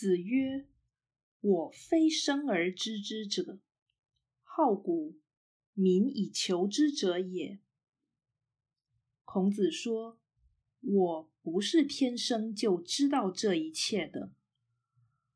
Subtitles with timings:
[0.00, 0.66] 子曰
[1.42, 3.60] ：“我非生而知之者，
[4.42, 5.20] 好古，
[5.74, 7.60] 民以求之者也。”
[9.26, 10.18] 孔子说
[10.80, 14.32] ：“我不是天生就知道这一切的，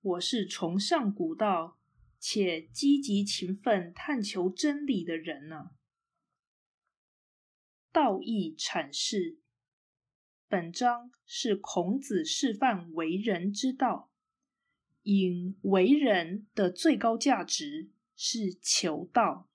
[0.00, 1.78] 我是崇尚古道
[2.18, 5.70] 且积极勤奋探求真理的人呢。”
[7.94, 9.38] 道义阐释，
[10.48, 14.10] 本章是孔子示范为人之道。
[15.10, 19.48] 因为人的最高价值是求道，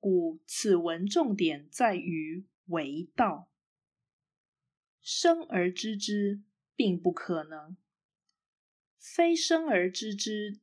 [0.00, 3.48] 故此文重点在于为道。
[5.00, 6.42] 生而知之
[6.74, 7.76] 并不可能，
[8.98, 10.58] 非生而知之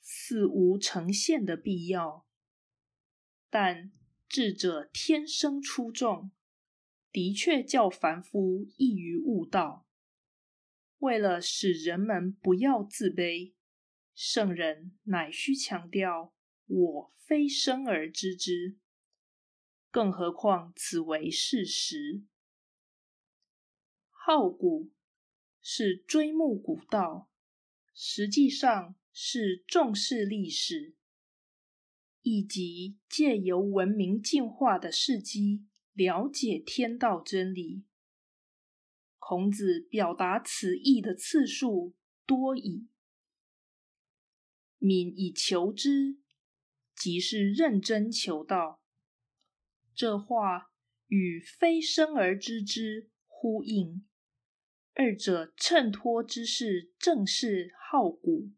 [0.00, 2.24] 似无呈现的必要。
[3.48, 3.90] 但
[4.28, 6.30] 智者天生出众，
[7.10, 9.88] 的确较凡夫易于悟道。
[11.00, 13.52] 为了使人们不要自卑，
[14.14, 16.34] 圣人乃需强调
[16.66, 18.78] “我非生而知之”。
[19.90, 22.22] 更何况此为事实。
[24.10, 24.92] 好古
[25.62, 27.30] 是追慕古道，
[27.94, 30.94] 实际上是重视历史，
[32.20, 37.84] 以及借由文明进化的事迹了解天道真理。
[39.20, 41.94] 孔子表达此意的次数
[42.26, 42.88] 多矣。
[44.78, 46.16] 敏以求之，
[46.96, 48.82] 即是认真求道。
[49.94, 50.72] 这话
[51.06, 54.06] 与非生而知之呼应，
[54.94, 58.50] 二者衬托之事正是好古。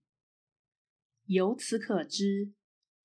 [1.27, 2.53] 由此可知，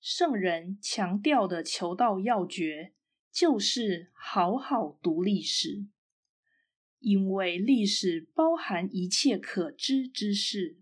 [0.00, 2.94] 圣人强调的求道要诀，
[3.32, 5.86] 就是好好读历史。
[7.00, 10.76] 因为历史包含一切可知之事。